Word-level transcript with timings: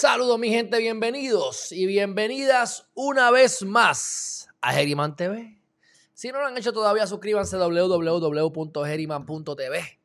Saludos 0.00 0.38
mi 0.38 0.48
gente, 0.48 0.78
bienvenidos 0.78 1.72
y 1.72 1.84
bienvenidas 1.84 2.88
una 2.94 3.30
vez 3.30 3.62
más 3.62 4.48
a 4.62 4.72
Geriman 4.72 5.14
TV. 5.14 5.60
Si 6.14 6.32
no 6.32 6.40
lo 6.40 6.46
han 6.46 6.56
hecho 6.56 6.72
todavía, 6.72 7.06
suscríbanse 7.06 7.56
a 7.56 7.58
www.geriman.tv 7.58 10.00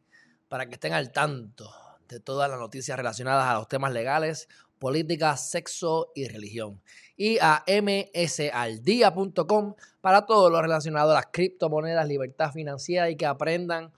para 0.49 0.65
que 0.65 0.73
estén 0.73 0.91
al 0.91 1.13
tanto 1.13 1.71
de 2.09 2.19
todas 2.19 2.49
las 2.49 2.59
noticias 2.59 2.97
relacionadas 2.97 3.47
a 3.47 3.53
los 3.53 3.69
temas 3.69 3.93
legales, 3.93 4.49
política, 4.79 5.37
sexo 5.37 6.11
y 6.13 6.27
religión. 6.27 6.81
Y 7.15 7.37
a 7.39 7.63
msaldía.com 7.65 9.75
para 10.01 10.25
todo 10.25 10.49
lo 10.49 10.61
relacionado 10.61 11.11
a 11.11 11.13
las 11.13 11.27
criptomonedas, 11.31 12.05
libertad 12.05 12.51
financiera 12.51 13.09
y 13.09 13.15
que 13.15 13.27
aprendan 13.27 13.93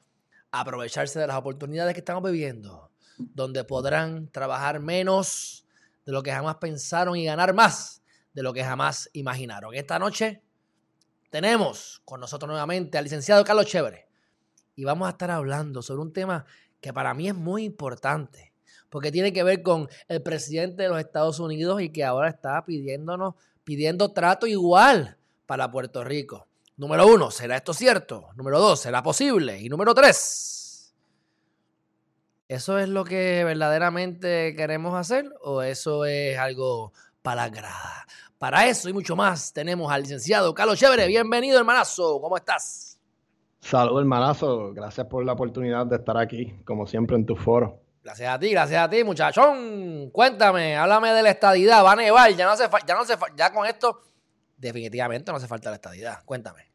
a 0.52 0.60
aprovecharse 0.60 1.18
de 1.18 1.26
las 1.26 1.38
oportunidades 1.38 1.96
que 1.96 2.02
estamos 2.02 2.22
viviendo, 2.22 2.92
donde 3.18 3.64
podrán 3.64 4.28
trabajar 4.28 4.80
menos 4.80 5.64
de 6.08 6.14
lo 6.14 6.24
que 6.24 6.32
jamás 6.32 6.56
pensaron 6.56 7.18
y 7.18 7.26
ganar 7.26 7.54
más 7.54 8.02
de 8.34 8.42
lo 8.42 8.54
que 8.54 8.64
jamás 8.64 9.10
imaginaron. 9.12 9.76
Esta 9.76 10.00
noche 10.00 10.42
tenemos 11.30 12.02
con 12.06 12.22
nosotros 12.22 12.48
nuevamente 12.50 12.98
al 12.98 13.04
licenciado 13.04 13.44
Carlos 13.44 13.66
Chévere 13.66 14.08
y 14.74 14.86
vamos 14.86 15.08
a 15.08 15.12
estar 15.12 15.30
hablando 15.30 15.82
sobre 15.82 16.02
un 16.02 16.14
tema 16.14 16.46
que 16.80 16.94
para 16.94 17.14
mí 17.14 17.28
es 17.28 17.36
muy 17.36 17.66
importante 17.66 18.54
porque 18.90 19.12
tiene 19.12 19.34
que 19.34 19.44
ver 19.44 19.62
con 19.62 19.90
el 20.08 20.24
presidente 20.24 20.84
de 20.84 20.90
los 20.90 21.00
Estados 21.00 21.42
Unidos 21.42 21.82
y 21.82 21.90
que 21.90 22.06
ahora 22.06 22.30
está 22.30 22.64
pidiéndonos, 22.64 23.36
pidiendo 23.66 24.14
trato 24.14 24.48
igual 24.48 25.18
para 25.46 25.70
Puerto 25.70 26.06
Rico. 26.06 26.48
Número 26.78 27.06
uno, 27.06 27.32
¿será 27.32 27.58
esto 27.58 27.74
cierto? 27.74 28.30
Número 28.38 28.60
dos, 28.60 28.80
¿será 28.80 29.04
posible? 29.04 29.60
Y 29.60 29.68
número 29.68 29.94
tres, 29.94 30.57
¿Eso 32.48 32.80
es 32.80 32.88
lo 32.88 33.04
que 33.04 33.44
verdaderamente 33.44 34.56
queremos 34.56 34.96
hacer 34.96 35.30
o 35.42 35.62
eso 35.62 36.06
es 36.06 36.38
algo 36.40 36.94
para 37.22 37.50
grada? 37.50 38.06
Para 38.38 38.68
eso 38.68 38.88
y 38.88 38.94
mucho 38.94 39.18
más 39.18 39.52
tenemos 39.52 39.92
al 39.92 40.04
licenciado 40.04 40.54
Carlos 40.54 40.80
Chévere. 40.80 41.08
Bienvenido, 41.08 41.60
hermanazo. 41.60 42.22
¿Cómo 42.22 42.38
estás? 42.38 43.02
Saludos, 43.60 44.00
hermanazo. 44.00 44.74
Gracias 44.74 45.08
por 45.08 45.26
la 45.26 45.34
oportunidad 45.34 45.88
de 45.88 45.98
estar 45.98 46.18
aquí, 46.18 46.54
como 46.64 46.88
siempre, 46.88 47.18
en 47.18 47.26
tu 47.26 47.36
foro. 47.36 47.82
Gracias 48.02 48.34
a 48.34 48.40
ti, 48.40 48.52
gracias 48.52 48.82
a 48.82 48.90
ti, 48.90 49.04
muchachón. 49.04 50.10
Cuéntame, 50.12 50.78
háblame 50.78 51.12
de 51.12 51.24
la 51.24 51.32
estadidad. 51.32 51.84
Va 51.84 51.92
a 51.92 51.96
nevar, 51.98 52.32
ya 52.32 52.46
no 52.46 52.52
hace 52.52 52.70
ya 52.88 52.94
no 52.94 53.02
hace 53.02 53.16
ya 53.36 53.52
con 53.52 53.66
esto, 53.66 54.04
definitivamente 54.56 55.30
no 55.34 55.38
hace 55.38 55.48
falta 55.48 55.70
la 55.70 55.76
estadidad. 55.76 56.24
Cuéntame. 56.24 56.72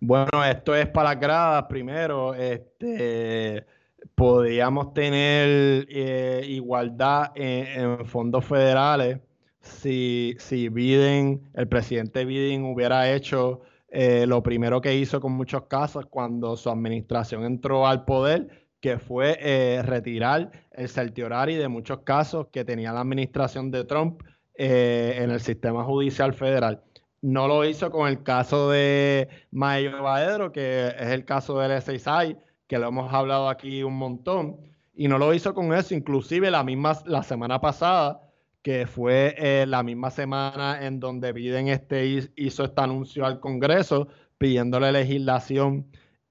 Bueno, 0.00 0.42
esto 0.42 0.74
es 0.74 0.88
para 0.88 1.10
las 1.10 1.20
gradas 1.20 1.64
primero. 1.68 2.32
Este 2.32 3.66
podríamos 4.14 4.92
tener 4.94 5.86
eh, 5.88 6.44
igualdad 6.46 7.32
en, 7.34 8.04
fondos 8.06 8.44
federales 8.44 9.20
si, 9.60 10.36
si 10.38 10.68
Biden, 10.68 11.40
el 11.54 11.68
presidente 11.68 12.24
Biden 12.24 12.64
hubiera 12.64 13.12
hecho 13.12 13.60
eh, 13.88 14.26
lo 14.26 14.42
primero 14.42 14.80
que 14.80 14.94
hizo 14.94 15.20
con 15.20 15.32
muchos 15.32 15.64
casos 15.64 16.06
cuando 16.06 16.56
su 16.56 16.70
administración 16.70 17.44
entró 17.44 17.86
al 17.86 18.04
poder, 18.04 18.68
que 18.80 18.98
fue 18.98 19.38
eh, 19.40 19.82
retirar 19.82 20.50
el 20.72 20.88
certiorari 20.88 21.56
de 21.56 21.68
muchos 21.68 22.00
casos 22.00 22.46
que 22.50 22.64
tenía 22.64 22.92
la 22.92 23.00
administración 23.00 23.70
de 23.70 23.84
Trump 23.84 24.22
en 24.54 25.30
el 25.30 25.40
sistema 25.40 25.84
judicial 25.84 26.34
federal. 26.34 26.82
No 27.22 27.48
lo 27.48 27.64
hizo 27.64 27.90
con 27.90 28.08
el 28.08 28.22
caso 28.22 28.70
de 28.70 29.28
Mayo 29.50 30.02
Baedro, 30.02 30.52
que 30.52 30.88
es 30.88 31.08
el 31.08 31.24
caso 31.24 31.58
del 31.58 31.80
SSI, 31.80 32.36
que 32.70 32.78
lo 32.78 32.86
hemos 32.86 33.12
hablado 33.12 33.48
aquí 33.48 33.82
un 33.82 33.96
montón, 33.96 34.60
y 34.94 35.08
no 35.08 35.18
lo 35.18 35.34
hizo 35.34 35.54
con 35.54 35.74
eso, 35.74 35.92
inclusive 35.92 36.52
la 36.52 36.62
misma, 36.62 36.96
la 37.04 37.24
semana 37.24 37.60
pasada, 37.60 38.20
que 38.62 38.86
fue 38.86 39.34
eh, 39.38 39.66
la 39.66 39.82
misma 39.82 40.12
semana 40.12 40.86
en 40.86 41.00
donde 41.00 41.32
Biden 41.32 41.66
este 41.66 42.30
hizo 42.36 42.64
este 42.64 42.80
anuncio 42.80 43.26
al 43.26 43.40
Congreso 43.40 44.06
pidiéndole 44.38 44.92
legislación 44.92 45.90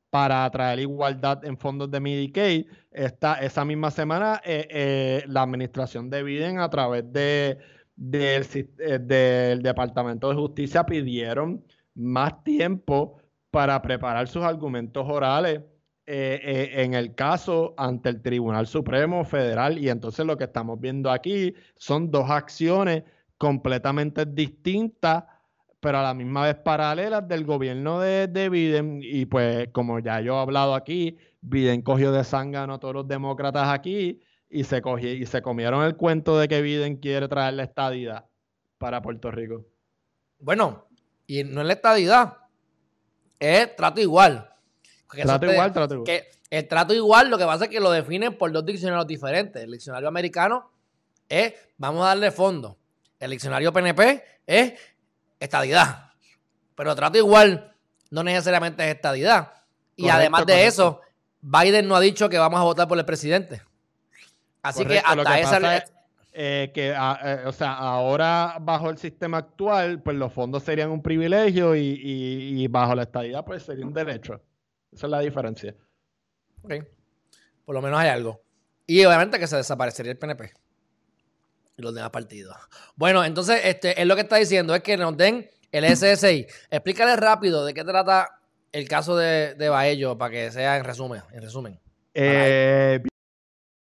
para 0.09 0.49
traer 0.49 0.79
igualdad 0.79 1.43
en 1.43 1.57
fondos 1.57 1.91
de 1.91 1.99
Medicaid. 1.99 2.67
Esta, 2.89 3.41
esa 3.41 3.65
misma 3.65 3.91
semana, 3.91 4.39
eh, 4.45 4.65
eh, 4.69 5.23
la 5.27 5.41
administración 5.41 6.09
de 6.09 6.23
Biden, 6.23 6.59
a 6.59 6.69
través 6.69 7.03
de, 7.11 7.57
del 7.97 9.61
Departamento 9.61 10.29
de 10.29 10.35
Justicia, 10.35 10.85
pidieron 10.85 11.65
más 11.95 12.41
tiempo 12.45 13.17
para 13.51 13.81
preparar 13.81 14.29
sus 14.29 14.43
argumentos 14.43 15.05
orales 15.05 15.59
eh, 16.11 16.41
eh, 16.43 16.83
en 16.83 16.95
el 16.95 17.13
caso 17.13 17.75
ante 17.77 18.09
el 18.09 18.19
Tribunal 18.23 18.65
Supremo 18.65 19.23
Federal. 19.23 19.77
Y 19.77 19.89
entonces 19.89 20.25
lo 20.25 20.39
que 20.39 20.45
estamos 20.45 20.79
viendo 20.79 21.11
aquí 21.11 21.53
son 21.75 22.09
dos 22.09 22.31
acciones 22.31 23.03
completamente 23.37 24.25
distintas, 24.25 25.25
pero 25.79 25.99
a 25.99 26.01
la 26.01 26.15
misma 26.15 26.45
vez 26.45 26.55
paralelas 26.55 27.27
del 27.27 27.45
gobierno 27.45 27.99
de, 27.99 28.49
Biden. 28.49 29.01
Y 29.03 29.27
pues 29.27 29.67
como 29.71 29.99
ya 29.99 30.19
yo 30.19 30.33
he 30.33 30.41
hablado 30.41 30.73
aquí, 30.73 31.15
Biden 31.41 31.83
cogió 31.83 32.11
de 32.11 32.23
zángano 32.23 32.73
a 32.73 32.79
todos 32.79 32.95
los 32.95 33.07
demócratas 33.07 33.67
aquí 33.67 34.19
y 34.49 34.63
se, 34.63 34.81
cogió, 34.81 35.13
y 35.13 35.27
se 35.27 35.43
comieron 35.43 35.83
el 35.83 35.95
cuento 35.95 36.39
de 36.39 36.47
que 36.47 36.63
Biden 36.63 36.97
quiere 36.97 37.27
traer 37.27 37.53
la 37.53 37.65
estadidad 37.65 38.25
para 38.79 38.99
Puerto 39.03 39.29
Rico. 39.29 39.67
Bueno, 40.39 40.87
y 41.27 41.43
no 41.43 41.61
es 41.61 41.67
la 41.67 41.73
estadidad, 41.73 42.37
es 43.39 43.75
trato 43.75 44.01
igual 44.01 44.49
trato 45.09 45.51
igual, 45.51 45.73
trato 45.73 45.93
igual. 45.95 46.05
Que 46.05 46.31
el 46.49 46.67
trato 46.67 46.93
igual, 46.93 47.29
lo 47.29 47.37
que 47.37 47.45
pasa 47.45 47.65
es 47.65 47.69
que 47.69 47.79
lo 47.79 47.91
definen 47.91 48.37
por 48.37 48.51
dos 48.51 48.65
diccionarios 48.65 49.07
diferentes. 49.07 49.63
El 49.63 49.71
diccionario 49.71 50.07
americano 50.07 50.71
es 51.27 51.53
vamos 51.77 52.03
a 52.03 52.09
darle 52.09 52.31
fondo. 52.31 52.77
El 53.19 53.31
diccionario 53.31 53.71
PNP 53.71 54.23
es 54.47 54.73
estadidad. 55.39 56.11
Pero 56.75 56.95
trato 56.95 57.17
igual 57.17 57.75
no 58.09 58.23
necesariamente 58.23 58.83
es 58.83 58.95
estadidad. 58.95 59.53
Y 59.95 60.09
además 60.09 60.45
de 60.45 60.65
eso, 60.65 61.01
Biden 61.41 61.87
no 61.87 61.95
ha 61.95 61.99
dicho 61.99 62.29
que 62.29 62.37
vamos 62.37 62.59
a 62.59 62.63
votar 62.63 62.87
por 62.87 62.97
el 62.97 63.05
presidente. 63.05 63.61
Así 64.61 64.85
que 64.85 64.99
hasta 64.99 65.39
esa. 65.39 65.85
Eh, 66.31 66.71
que, 66.73 66.93
ah, 66.95 67.19
eh, 67.23 67.43
o 67.47 67.51
sea, 67.51 67.73
ahora 67.73 68.57
bajo 68.61 68.89
el 68.91 68.97
sistema 68.97 69.39
actual, 69.39 70.01
pues 70.01 70.15
los 70.15 70.31
fondos 70.31 70.63
serían 70.63 70.91
un 70.91 71.01
privilegio 71.01 71.75
y, 71.75 71.99
y 72.01 72.67
bajo 72.67 72.93
la 72.95 73.03
estadidad, 73.03 73.43
pues 73.43 73.63
sería 73.63 73.85
un 73.85 73.93
derecho. 73.93 74.39
Esa 74.91 75.07
es 75.07 75.11
la 75.11 75.19
diferencia. 75.19 75.75
Ok. 76.63 76.73
Por 77.65 77.75
lo 77.75 77.81
menos 77.81 77.99
hay 77.99 78.09
algo. 78.09 78.41
Y 78.87 79.05
obviamente 79.05 79.37
que 79.39 79.47
se 79.47 79.57
desaparecería 79.57 80.11
el 80.11 80.17
PNP. 80.17 80.51
Y 81.77 81.81
los 81.81 81.93
demás 81.93 82.09
partidos. 82.09 82.55
Bueno, 82.95 83.23
entonces, 83.23 83.61
este, 83.63 84.01
es 84.01 84.07
lo 84.07 84.15
que 84.15 84.21
está 84.21 84.37
diciendo 84.37 84.73
es 84.73 84.81
que 84.81 84.97
nos 84.97 85.15
den 85.15 85.49
el 85.71 85.85
SSI. 85.85 86.47
Explícale 86.71 87.15
rápido 87.15 87.65
de 87.65 87.73
qué 87.73 87.83
trata 87.83 88.39
el 88.71 88.87
caso 88.87 89.15
de, 89.15 89.55
de 89.55 89.69
Baello 89.69 90.17
para 90.17 90.31
que 90.31 90.51
sea 90.51 90.77
en 90.77 90.83
resumen. 90.83 91.21
En 91.31 91.41
resumen. 91.41 91.79
Eh, 92.13 92.99
el 93.03 93.09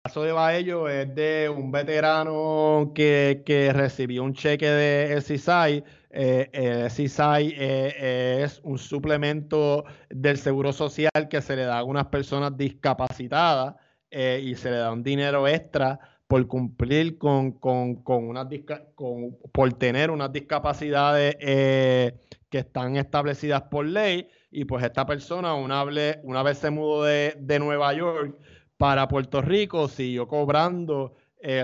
caso 0.04 0.24
de 0.24 0.32
Baello 0.32 0.88
es 0.88 1.14
de 1.16 1.50
un 1.50 1.72
veterano 1.72 2.92
que, 2.94 3.42
que 3.46 3.74
recibió 3.74 4.24
un 4.24 4.34
cheque 4.34 4.70
de 4.70 5.20
SSI 5.22 5.84
eh, 6.16 6.50
eh, 6.54 6.90
CISAI 6.92 7.56
eh, 7.58 8.44
es 8.44 8.62
un 8.64 8.78
suplemento 8.78 9.84
del 10.12 10.38
seguro 10.38 10.72
social 10.72 11.28
que 11.28 11.42
se 11.42 11.56
le 11.56 11.64
da 11.64 11.80
a 11.80 11.84
unas 11.84 12.06
personas 12.06 12.56
discapacitadas 12.56 13.76
eh, 14.12 14.40
y 14.44 14.54
se 14.54 14.70
le 14.70 14.78
da 14.78 14.92
un 14.92 15.02
dinero 15.02 15.48
extra 15.48 16.00
por 16.28 16.46
cumplir 16.46 17.18
con, 17.18 17.54
con, 17.54 18.04
con 18.04 18.28
unas 18.28 18.48
con, 18.94 19.36
por 19.52 19.74
tener 19.74 20.12
unas 20.12 20.32
discapacidades 20.32 21.36
que 21.36 22.60
están 22.60 22.96
establecidas 22.96 23.64
por 23.64 23.86
ley. 23.86 24.28
Y 24.52 24.66
pues 24.66 24.84
esta 24.84 25.08
persona 25.08 25.56
una, 25.56 25.84
una 26.24 26.44
vez 26.44 26.60
se 26.60 26.70
mudó 26.70 27.06
de, 27.06 27.36
de 27.40 27.58
Nueva 27.58 27.92
York 27.94 28.38
para 28.78 29.08
Puerto 29.08 29.42
Rico 29.42 29.88
siguió 29.88 30.28
cobrando 30.28 31.16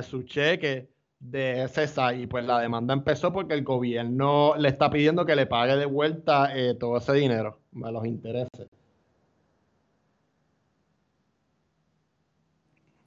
su 0.02 0.24
cheque 0.24 0.90
de 1.20 1.68
CESA 1.68 2.14
y 2.14 2.28
pues 2.28 2.46
la 2.46 2.60
demanda 2.60 2.94
empezó 2.94 3.34
porque 3.34 3.54
el 3.54 3.64
gobierno 3.64 4.56
le 4.58 4.70
está 4.70 4.90
pidiendo 4.90 5.26
que 5.26 5.36
le 5.36 5.46
pague 5.46 5.76
de 5.76 5.86
vuelta 5.86 6.56
eh, 6.58 6.76
todo 6.76 6.98
ese 6.98 7.14
dinero 7.14 7.60
a 7.84 7.92
los 7.92 8.06
intereses. 8.06 8.70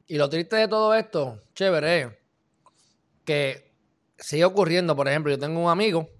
Y 0.06 0.18
lo 0.18 0.28
triste 0.28 0.56
de 0.56 0.68
todo 0.68 0.94
esto, 0.94 1.40
chévere, 1.54 2.18
que 3.24 3.72
sigue 4.18 4.44
ocurriendo. 4.44 4.94
Por 4.94 5.08
ejemplo, 5.08 5.32
yo 5.32 5.38
tengo 5.38 5.58
un 5.58 5.70
amigo 5.70 6.10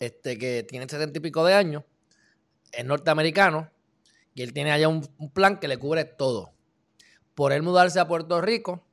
este, 0.00 0.36
que 0.36 0.64
tiene 0.64 0.88
setenta 0.88 1.18
y 1.18 1.22
pico 1.22 1.44
de 1.44 1.54
años, 1.54 1.84
es 2.72 2.84
norteamericano, 2.84 3.70
y 4.34 4.42
él 4.42 4.52
tiene 4.52 4.72
allá 4.72 4.88
un 4.88 5.30
plan 5.32 5.60
que 5.60 5.68
le 5.68 5.78
cubre 5.78 6.04
todo. 6.04 6.50
Por 7.36 7.52
él 7.52 7.62
mudarse 7.62 8.00
a 8.00 8.08
Puerto 8.08 8.40
Rico, 8.40 8.84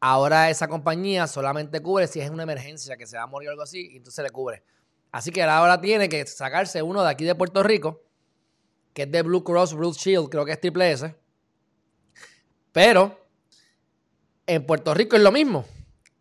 Ahora 0.00 0.48
esa 0.50 0.68
compañía 0.68 1.26
solamente 1.26 1.80
cubre 1.80 2.06
si 2.06 2.20
es 2.20 2.30
una 2.30 2.44
emergencia 2.44 2.96
que 2.96 3.06
se 3.06 3.16
va 3.16 3.24
a 3.24 3.26
morir 3.26 3.48
o 3.48 3.52
algo 3.52 3.62
así, 3.62 3.90
y 3.92 3.96
entonces 3.96 4.22
le 4.22 4.30
cubre. 4.30 4.62
Así 5.10 5.30
que 5.30 5.42
ahora 5.42 5.80
tiene 5.80 6.08
que 6.08 6.24
sacarse 6.26 6.82
uno 6.82 7.02
de 7.02 7.10
aquí 7.10 7.24
de 7.24 7.34
Puerto 7.34 7.62
Rico, 7.62 8.02
que 8.92 9.02
es 9.02 9.10
de 9.10 9.22
Blue 9.22 9.42
Cross 9.42 9.74
Blue 9.74 9.92
Shield, 9.92 10.28
creo 10.28 10.44
que 10.44 10.52
es 10.52 10.60
triple 10.60 10.92
S. 10.92 11.14
Pero 12.72 13.26
En 14.46 14.64
Puerto 14.64 14.94
Rico 14.94 15.16
es 15.16 15.22
lo 15.22 15.30
mismo. 15.32 15.66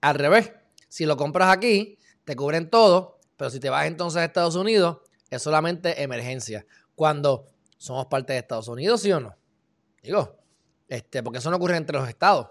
Al 0.02 0.16
revés. 0.16 0.52
Si 0.90 1.06
lo 1.06 1.16
compras 1.16 1.50
aquí, 1.50 1.98
te 2.26 2.36
cubren 2.36 2.70
todo, 2.70 3.20
pero 3.38 3.50
si 3.50 3.60
te 3.60 3.70
vas 3.70 3.86
entonces 3.86 4.18
a 4.22 4.26
Estados 4.26 4.56
Unidos, 4.56 5.00
es 5.30 5.42
solamente 5.42 6.02
emergencia. 6.02 6.66
Cuando 6.96 7.50
somos 7.78 8.08
parte 8.08 8.34
de 8.34 8.40
Estados 8.40 8.68
Unidos, 8.68 9.02
¿sí 9.02 9.12
o 9.12 9.20
no? 9.20 9.36
Digo, 10.02 10.38
este, 10.88 11.24
porque 11.24 11.40
eso 11.40 11.50
no 11.50 11.58
ocurre 11.58 11.78
entre 11.78 11.98
los 11.98 12.10
estados. 12.10 12.48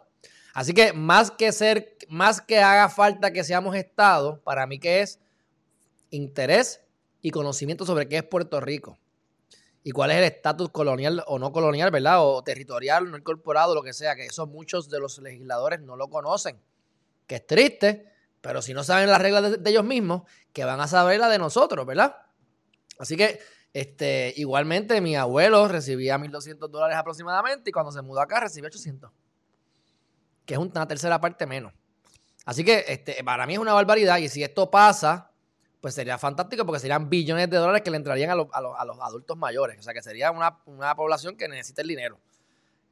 Así 0.56 0.72
que 0.72 0.94
más 0.94 1.30
que 1.30 1.52
ser, 1.52 1.98
más 2.08 2.40
que 2.40 2.60
haga 2.60 2.88
falta 2.88 3.30
que 3.30 3.44
seamos 3.44 3.76
estados, 3.76 4.38
para 4.38 4.66
mí 4.66 4.78
que 4.78 5.02
es 5.02 5.20
interés 6.08 6.80
y 7.20 7.30
conocimiento 7.30 7.84
sobre 7.84 8.08
qué 8.08 8.16
es 8.16 8.22
Puerto 8.22 8.58
Rico 8.58 8.98
y 9.84 9.90
cuál 9.90 10.12
es 10.12 10.16
el 10.16 10.24
estatus 10.24 10.70
colonial 10.70 11.22
o 11.26 11.38
no 11.38 11.52
colonial, 11.52 11.90
¿verdad? 11.90 12.26
O 12.26 12.42
territorial, 12.42 13.10
no 13.10 13.18
incorporado, 13.18 13.74
lo 13.74 13.82
que 13.82 13.92
sea, 13.92 14.16
que 14.16 14.24
eso 14.24 14.46
muchos 14.46 14.88
de 14.88 14.98
los 14.98 15.18
legisladores 15.18 15.82
no 15.82 15.94
lo 15.94 16.08
conocen. 16.08 16.58
Que 17.26 17.34
es 17.34 17.46
triste, 17.46 18.10
pero 18.40 18.62
si 18.62 18.72
no 18.72 18.82
saben 18.82 19.10
las 19.10 19.20
reglas 19.20 19.62
de, 19.62 19.70
ellos 19.70 19.84
mismos, 19.84 20.22
que 20.54 20.64
van 20.64 20.80
a 20.80 20.88
saber 20.88 21.20
la 21.20 21.28
de 21.28 21.36
nosotros, 21.38 21.84
¿verdad? 21.84 22.16
Así 22.98 23.14
que, 23.14 23.40
este, 23.74 24.32
igualmente, 24.38 25.02
mi 25.02 25.16
abuelo 25.16 25.68
recibía 25.68 26.16
1.200 26.16 26.70
dólares 26.70 26.96
aproximadamente 26.96 27.68
y 27.68 27.72
cuando 27.74 27.92
se 27.92 28.00
mudó 28.00 28.22
acá 28.22 28.40
recibió 28.40 28.68
800, 28.68 29.12
que 30.46 30.54
es 30.54 30.60
una 30.60 30.88
tercera 30.88 31.20
parte 31.20 31.44
menos. 31.44 31.72
Así 32.46 32.64
que, 32.64 32.84
este, 32.88 33.22
para 33.24 33.46
mí 33.46 33.54
es 33.54 33.58
una 33.58 33.74
barbaridad 33.74 34.18
y 34.18 34.28
si 34.28 34.42
esto 34.42 34.70
pasa, 34.70 35.32
pues 35.80 35.94
sería 35.94 36.16
fantástico 36.16 36.64
porque 36.64 36.80
serían 36.80 37.10
billones 37.10 37.50
de 37.50 37.56
dólares 37.56 37.82
que 37.82 37.90
le 37.90 37.96
entrarían 37.96 38.30
a, 38.30 38.34
los, 38.36 38.48
adultos 39.00 39.36
mayores. 39.36 39.78
O 39.80 39.82
sea, 39.82 39.92
que 39.92 40.02
sería 40.02 40.30
una, 40.30 40.94
población 40.94 41.36
que 41.36 41.48
necesita 41.48 41.82
el 41.82 41.88
dinero. 41.88 42.18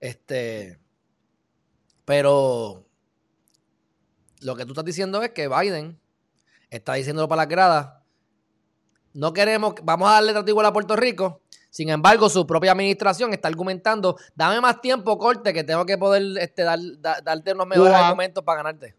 Este, 0.01 0.79
pero 2.05 2.85
lo 4.41 4.57
que 4.57 4.67
tú 4.67 4.73
estás 4.73 4.85
diciendo 4.85 5.23
es 5.23 5.31
que 5.31 5.49
Biden 5.49 5.99
está 6.69 6.95
diciéndolo 6.95 7.29
para 7.29 7.43
las 7.43 7.49
gradas. 7.49 8.03
No 9.13 9.33
queremos, 9.33 9.75
vamos 9.85 10.09
a 10.09 10.15
darle 10.15 10.33
trato 10.33 10.51
igual 10.51 10.67
a 10.67 10.73
Puerto 10.73 10.97
Rico. 10.97 11.41
Sin 11.75 11.89
embargo, 11.89 12.29
su 12.29 12.47
propia 12.47 12.71
administración 12.71 13.33
está 13.33 13.49
argumentando, 13.49 14.17
dame 14.37 14.61
más 14.61 14.81
tiempo, 14.81 15.19
corte, 15.19 15.53
que 15.53 15.65
tengo 15.65 15.85
que 15.85 15.99
poder 15.99 16.23
este, 16.39 16.63
dar, 16.63 16.79
darte 17.01 17.53
unos 17.53 17.67
mejores 17.67 17.93
argumentos 17.93 18.45
para 18.45 18.59
ganarte 18.59 18.95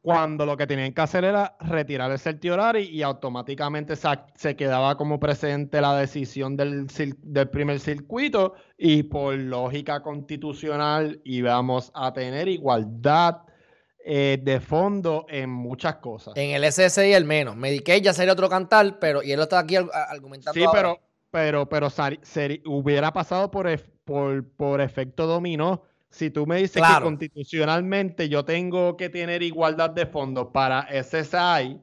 cuando 0.00 0.44
lo 0.44 0.54
que 0.54 0.66
tenían 0.66 0.92
que 0.92 1.00
hacer 1.00 1.24
era 1.24 1.56
retirar 1.60 2.10
el 2.10 2.18
certiorari 2.18 2.82
y 2.82 3.02
automáticamente 3.02 3.94
se, 3.96 4.54
quedaba 4.54 4.98
como 4.98 5.18
presente 5.18 5.80
la 5.80 5.96
decisión 5.96 6.58
del, 6.58 6.86
del, 7.22 7.48
primer 7.48 7.80
circuito 7.80 8.52
y 8.76 9.04
por 9.04 9.34
lógica 9.34 10.02
constitucional 10.02 11.22
íbamos 11.24 11.90
a 11.94 12.12
tener 12.12 12.48
igualdad 12.48 13.38
eh, 14.04 14.38
de 14.42 14.60
fondo 14.60 15.24
en 15.30 15.48
muchas 15.48 15.96
cosas. 15.96 16.34
En 16.36 16.50
el 16.50 16.70
SSI 16.70 17.14
el 17.14 17.24
menos. 17.24 17.56
Medicaid 17.56 18.02
ya 18.02 18.12
sería 18.12 18.34
otro 18.34 18.50
cantar, 18.50 18.98
pero 18.98 19.22
y 19.22 19.32
él 19.32 19.38
lo 19.38 19.44
está 19.44 19.60
aquí 19.60 19.76
argumentando. 19.76 20.60
Sí, 20.60 20.66
pero, 20.70 21.00
pero, 21.34 21.68
pero 21.68 21.88
hubiera 22.66 23.12
pasado 23.12 23.50
por, 23.50 23.66
por, 24.04 24.48
por 24.50 24.80
efecto 24.80 25.26
dominó. 25.26 25.82
Si 26.08 26.30
tú 26.30 26.46
me 26.46 26.58
dices 26.58 26.80
que 26.80 27.02
constitucionalmente 27.02 28.28
yo 28.28 28.44
tengo 28.44 28.96
que 28.96 29.08
tener 29.08 29.42
igualdad 29.42 29.90
de 29.90 30.06
fondos 30.06 30.50
para 30.52 30.86
SSI, 30.92 31.80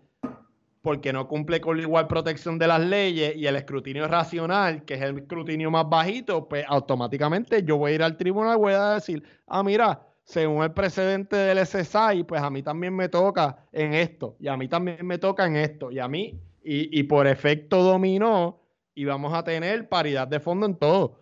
porque 0.81 1.11
no 1.11 1.27
cumple 1.27 1.59
con 1.59 1.75
la 1.75 1.83
igual 1.83 2.07
protección 2.07 2.57
de 2.59 2.67
las 2.67 2.79
leyes 2.79 3.35
y 3.35 3.45
el 3.45 3.57
escrutinio 3.57 4.07
racional, 4.07 4.85
que 4.85 4.93
es 4.93 5.01
el 5.01 5.17
escrutinio 5.17 5.69
más 5.69 5.89
bajito, 5.89 6.47
pues 6.47 6.63
automáticamente 6.69 7.61
yo 7.63 7.75
voy 7.75 7.91
a 7.91 7.95
ir 7.95 8.03
al 8.03 8.15
tribunal 8.15 8.55
y 8.55 8.61
voy 8.61 8.73
a 8.73 8.93
decir, 8.93 9.21
ah, 9.47 9.63
mira, 9.63 10.01
según 10.23 10.63
el 10.63 10.71
precedente 10.71 11.35
del 11.35 11.57
SSI, 11.67 12.23
pues 12.25 12.41
a 12.41 12.49
mí 12.49 12.63
también 12.63 12.95
me 12.95 13.09
toca 13.09 13.65
en 13.73 13.95
esto, 13.95 14.37
y 14.39 14.47
a 14.47 14.55
mí 14.55 14.69
también 14.69 15.05
me 15.05 15.17
toca 15.17 15.45
en 15.45 15.57
esto, 15.57 15.91
y 15.91 15.99
a 15.99 16.07
mí, 16.07 16.39
y, 16.63 16.97
y 16.97 17.03
por 17.03 17.27
efecto 17.27 17.83
dominó, 17.83 18.60
y 18.93 19.05
vamos 19.05 19.33
a 19.33 19.43
tener 19.43 19.87
paridad 19.89 20.27
de 20.27 20.39
fondo 20.39 20.65
en 20.65 20.75
todo. 20.75 21.19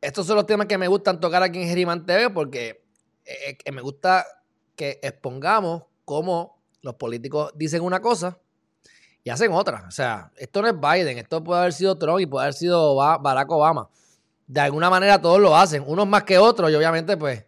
Estos 0.00 0.26
son 0.26 0.36
los 0.36 0.46
temas 0.46 0.66
que 0.66 0.78
me 0.78 0.88
gustan 0.88 1.20
tocar 1.20 1.42
aquí 1.42 1.60
en 1.60 1.68
Geriman 1.68 2.06
TV 2.06 2.30
porque 2.30 2.84
eh, 3.24 3.58
eh, 3.64 3.72
me 3.72 3.82
gusta 3.82 4.24
que 4.76 5.00
expongamos 5.02 5.84
cómo 6.04 6.62
los 6.82 6.94
políticos 6.94 7.52
dicen 7.56 7.82
una 7.82 8.00
cosa 8.00 8.38
y 9.24 9.30
hacen 9.30 9.52
otra. 9.52 9.84
O 9.88 9.90
sea, 9.90 10.30
esto 10.36 10.62
no 10.62 10.68
es 10.68 10.74
Biden, 10.80 11.18
esto 11.18 11.42
puede 11.42 11.60
haber 11.60 11.72
sido 11.72 11.98
Trump 11.98 12.20
y 12.20 12.26
puede 12.26 12.44
haber 12.44 12.54
sido 12.54 12.94
Barack 12.94 13.50
Obama. 13.50 13.90
De 14.46 14.60
alguna 14.60 14.88
manera 14.88 15.20
todos 15.20 15.40
lo 15.40 15.54
hacen, 15.56 15.84
unos 15.86 16.06
más 16.06 16.22
que 16.22 16.38
otros 16.38 16.70
y 16.70 16.74
obviamente 16.74 17.16
pues 17.16 17.44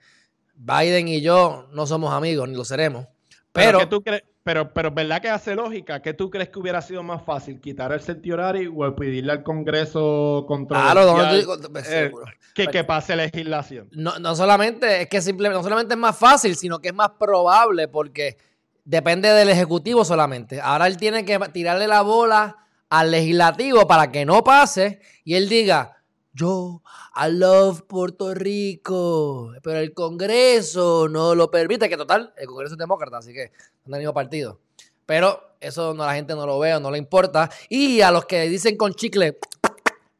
Biden 0.54 1.08
y 1.08 1.22
yo 1.22 1.68
no 1.72 1.86
somos 1.86 2.12
amigos 2.12 2.48
ni 2.48 2.56
lo 2.56 2.64
seremos. 2.64 3.06
Pero, 3.52 3.78
¿Pero 3.78 3.88
tú 3.88 4.02
crees? 4.02 4.24
Pero, 4.42 4.72
pero 4.72 4.90
¿verdad 4.90 5.20
que 5.20 5.28
hace 5.28 5.54
lógica? 5.54 6.00
¿Qué 6.00 6.14
tú 6.14 6.30
crees 6.30 6.48
que 6.48 6.58
hubiera 6.58 6.80
sido 6.80 7.02
más 7.02 7.22
fácil? 7.22 7.60
¿Quitar 7.60 7.92
el 7.92 8.00
certiorari 8.00 8.66
o 8.74 8.96
pedirle 8.96 9.32
al 9.32 9.42
Congreso 9.42 10.46
controversial 10.48 11.44
pues, 11.70 11.92
eh, 11.92 12.10
que, 12.54 12.68
que, 12.68 12.84
pase 12.84 13.16
legislación? 13.16 13.88
No, 13.92 14.18
no 14.18 14.34
solamente 14.34 15.02
es 15.02 15.08
que 15.08 15.20
simplemente, 15.20 15.58
no 15.58 15.62
solamente 15.62 15.92
es 15.92 16.00
más 16.00 16.16
fácil, 16.16 16.56
sino 16.56 16.78
que 16.78 16.88
es 16.88 16.94
más 16.94 17.10
probable 17.18 17.88
porque 17.88 18.38
depende 18.84 19.28
del 19.28 19.50
Ejecutivo 19.50 20.06
solamente. 20.06 20.58
Ahora 20.58 20.86
él 20.86 20.96
tiene 20.96 21.26
que 21.26 21.38
tirarle 21.52 21.86
la 21.86 22.00
bola 22.00 22.56
al 22.88 23.10
legislativo 23.10 23.86
para 23.86 24.10
que 24.10 24.24
no 24.24 24.42
pase 24.42 25.00
y 25.22 25.34
él 25.34 25.50
diga, 25.50 25.99
yo, 26.32 26.82
I 27.16 27.30
love 27.30 27.82
Puerto 27.82 28.34
Rico, 28.34 29.52
pero 29.62 29.78
el 29.78 29.92
Congreso 29.94 31.08
no 31.08 31.34
lo 31.34 31.50
permite, 31.50 31.88
que 31.88 31.96
total, 31.96 32.32
el 32.36 32.46
Congreso 32.46 32.74
es 32.74 32.78
demócrata, 32.78 33.18
así 33.18 33.32
que 33.32 33.52
no 33.84 33.96
han 33.96 34.14
partido. 34.14 34.60
Pero 35.06 35.56
eso 35.60 35.92
no 35.92 36.06
la 36.06 36.14
gente 36.14 36.34
no 36.34 36.46
lo 36.46 36.58
ve 36.58 36.78
no 36.80 36.90
le 36.90 36.98
importa. 36.98 37.50
Y 37.68 38.00
a 38.00 38.12
los 38.12 38.26
que 38.26 38.42
dicen 38.48 38.76
con 38.76 38.94
chicle, 38.94 39.38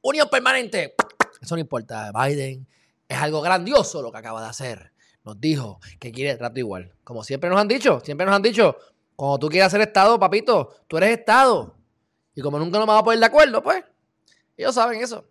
unión 0.03 0.29
permanente, 0.29 0.95
eso 1.41 1.55
no 1.55 1.61
importa. 1.61 2.11
Biden 2.13 2.67
es 3.09 3.19
algo 3.19 3.41
grandioso 3.41 4.03
lo 4.03 4.11
que 4.11 4.19
acaba 4.19 4.43
de 4.43 4.49
hacer. 4.49 4.93
Nos 5.25 5.41
dijo 5.41 5.81
que 5.99 6.11
quiere 6.11 6.37
trato 6.37 6.59
igual. 6.59 6.93
Como 7.05 7.23
siempre 7.23 7.49
nos 7.49 7.61
han 7.61 7.69
dicho, 7.69 8.01
siempre 8.01 8.27
nos 8.27 8.35
han 8.35 8.43
dicho, 8.43 8.77
cuando 9.15 9.39
tú 9.39 9.49
quieras 9.49 9.71
ser 9.71 9.83
Estado, 9.83 10.19
papito, 10.19 10.75
tú 10.89 10.97
eres 10.97 11.19
Estado. 11.19 11.77
Y 12.35 12.41
como 12.41 12.59
nunca 12.59 12.79
nos 12.79 12.87
vamos 12.87 13.03
a 13.03 13.05
poner 13.05 13.21
de 13.21 13.27
acuerdo, 13.27 13.63
pues, 13.63 13.85
ellos 14.57 14.75
saben 14.75 15.01
eso. 15.01 15.25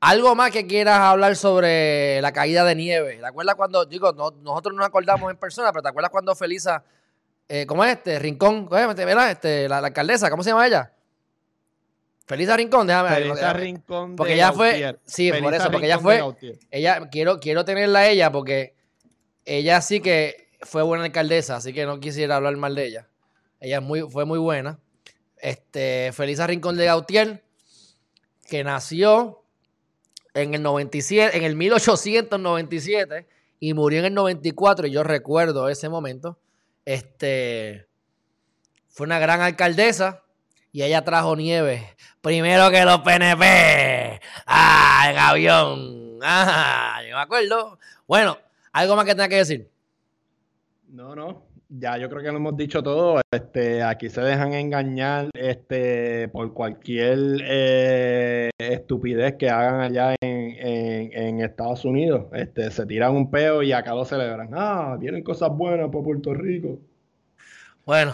Algo 0.00 0.36
más 0.36 0.52
que 0.52 0.66
quieras 0.66 1.00
hablar 1.00 1.34
sobre 1.34 2.20
la 2.22 2.32
caída 2.32 2.64
de 2.64 2.76
nieve. 2.76 3.16
¿Te 3.16 3.26
acuerdas 3.26 3.56
cuando, 3.56 3.84
digo, 3.84 4.12
nosotros 4.12 4.72
no 4.72 4.78
nos 4.78 4.86
acordamos 4.86 5.28
en 5.30 5.36
persona, 5.36 5.72
pero 5.72 5.82
¿te 5.82 5.88
acuerdas 5.88 6.12
cuando 6.12 6.36
Felisa, 6.36 6.84
eh, 7.48 7.66
¿cómo 7.66 7.84
es 7.84 7.96
este? 7.96 8.18
Rincón, 8.20 8.68
¿verdad? 8.68 9.30
Este, 9.32 9.68
la, 9.68 9.78
alcaldesa, 9.78 10.30
¿cómo 10.30 10.44
se 10.44 10.50
llama 10.50 10.68
ella? 10.68 10.92
Felisa 12.26 12.56
Rincón, 12.56 12.86
déjame. 12.86 13.08
Felisa 13.08 13.52
Rincón. 13.52 14.14
Porque 14.14 14.34
ella 14.34 14.52
fue. 14.52 14.98
Sí, 15.04 15.32
por 15.32 15.52
eso, 15.52 15.70
porque 15.70 15.86
ella 15.86 15.98
fue. 15.98 16.22
Ella, 16.70 17.08
quiero, 17.10 17.40
quiero 17.40 17.64
tenerla 17.64 18.00
a 18.00 18.08
ella 18.08 18.30
porque 18.30 18.76
ella 19.44 19.80
sí 19.80 20.00
que 20.00 20.48
fue 20.60 20.82
buena 20.82 21.04
alcaldesa, 21.04 21.56
así 21.56 21.72
que 21.72 21.86
no 21.86 21.98
quisiera 21.98 22.36
hablar 22.36 22.56
mal 22.56 22.76
de 22.76 22.86
ella. 22.86 23.08
Ella 23.58 23.80
muy, 23.80 24.02
fue 24.02 24.24
muy 24.24 24.38
buena. 24.38 24.78
Este, 25.38 26.12
Felisa 26.12 26.46
Rincón 26.46 26.76
de 26.76 26.84
Gautier, 26.84 27.42
que 28.48 28.62
nació 28.62 29.42
en 30.42 30.54
el 30.54 30.62
97, 30.62 31.36
en 31.36 31.44
el 31.44 31.56
1897 31.56 33.26
y 33.60 33.74
murió 33.74 34.00
en 34.00 34.06
el 34.06 34.14
94 34.14 34.86
y 34.86 34.90
yo 34.90 35.02
recuerdo 35.02 35.68
ese 35.68 35.88
momento. 35.88 36.38
Este 36.84 37.86
fue 38.88 39.06
una 39.06 39.18
gran 39.18 39.40
alcaldesa 39.40 40.22
y 40.72 40.82
ella 40.82 41.04
trajo 41.04 41.36
nieve 41.36 41.96
primero 42.20 42.70
que 42.70 42.84
los 42.84 43.00
PNP. 43.00 44.20
Ah, 44.46 45.06
en 45.10 45.18
avión. 45.18 46.18
Ah, 46.22 47.00
yo 47.08 47.16
me 47.16 47.22
acuerdo. 47.22 47.78
Bueno, 48.06 48.38
algo 48.72 48.96
más 48.96 49.04
que 49.04 49.12
tenga 49.12 49.28
que 49.28 49.36
decir. 49.36 49.70
No, 50.88 51.14
no 51.14 51.47
ya 51.68 51.98
yo 51.98 52.08
creo 52.08 52.22
que 52.22 52.30
lo 52.30 52.38
hemos 52.38 52.56
dicho 52.56 52.82
todo. 52.82 53.20
Este, 53.30 53.82
aquí 53.82 54.08
se 54.08 54.20
dejan 54.20 54.54
engañar 54.54 55.30
este, 55.34 56.28
por 56.28 56.52
cualquier 56.54 57.18
eh, 57.44 58.50
estupidez 58.58 59.36
que 59.36 59.50
hagan 59.50 59.80
allá 59.80 60.14
en, 60.20 61.40
Estados 61.40 61.84
Unidos. 61.84 62.26
Este, 62.32 62.70
se 62.70 62.86
tiran 62.86 63.14
un 63.14 63.30
peo 63.30 63.62
y 63.62 63.72
acá 63.72 63.94
lo 63.94 64.04
celebran. 64.04 64.50
Ah, 64.52 64.96
vienen 64.98 65.22
cosas 65.22 65.50
buenas 65.50 65.88
por 65.90 66.02
Puerto 66.02 66.34
Rico. 66.34 66.78
Bueno, 67.86 68.12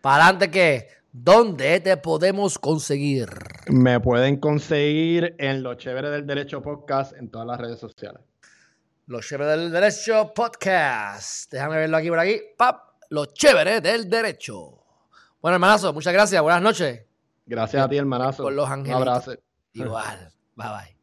para 0.00 0.24
adelante 0.24 0.50
que, 0.50 0.88
¿dónde 1.12 1.80
te 1.80 1.96
podemos 1.96 2.58
conseguir? 2.58 3.28
Me 3.68 4.00
pueden 4.00 4.38
conseguir 4.38 5.34
en 5.38 5.62
Los 5.62 5.78
Chéveres 5.78 6.10
del 6.10 6.26
Derecho 6.26 6.62
Podcast 6.62 7.16
en 7.16 7.30
todas 7.30 7.46
las 7.46 7.58
redes 7.58 7.78
sociales. 7.78 8.27
Los 9.08 9.26
Chéveres 9.26 9.58
del 9.58 9.72
Derecho 9.72 10.34
Podcast. 10.34 11.50
Déjame 11.50 11.78
verlo 11.78 11.96
aquí 11.96 12.10
por 12.10 12.18
aquí. 12.18 12.42
Pap, 12.58 12.90
los 13.08 13.32
Chéveres 13.32 13.82
del 13.82 14.06
Derecho. 14.06 14.84
Bueno, 15.40 15.54
hermanazo, 15.54 15.94
muchas 15.94 16.12
gracias. 16.12 16.42
Buenas 16.42 16.60
noches. 16.60 17.06
Gracias 17.46 17.82
a 17.82 17.88
ti, 17.88 17.96
hermanazo. 17.96 18.42
Por 18.42 18.52
los 18.52 18.68
ángeles. 18.68 18.96
Un 18.96 19.08
abrazo. 19.08 19.32
Igual. 19.72 20.30
Bye 20.56 20.68
bye. 20.68 20.97